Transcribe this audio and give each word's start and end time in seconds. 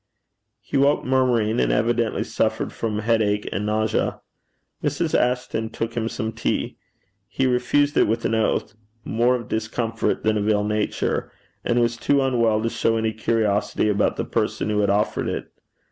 He 0.61 0.77
woke 0.77 1.05
murmuring, 1.05 1.59
and 1.59 1.71
evidently 1.71 2.23
suffered 2.23 2.73
from 2.73 2.97
headache 2.97 3.47
and 3.53 3.67
nausea. 3.67 4.19
Mrs. 4.83 5.13
Ashton 5.13 5.69
took 5.69 5.93
him 5.95 6.09
some 6.09 6.31
tea. 6.31 6.77
He 7.27 7.45
refused 7.45 7.95
it 7.95 8.07
with 8.07 8.25
an 8.25 8.33
oath 8.33 8.73
more 9.05 9.35
of 9.35 9.47
discomfort 9.47 10.23
than 10.23 10.39
of 10.39 10.49
ill 10.49 10.63
nature 10.63 11.31
and 11.63 11.79
was 11.79 11.97
too 11.97 12.19
unwell 12.19 12.63
to 12.63 12.69
show 12.71 12.97
any 12.97 13.13
curiosity 13.13 13.89
about 13.89 14.15
the 14.15 14.25
person 14.25 14.71
who 14.71 14.79
had 14.79 14.89
offered 14.89 15.29
it. 15.29 15.51